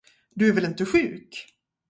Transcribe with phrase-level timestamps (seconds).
[0.35, 1.45] Du är väl inte sjuk?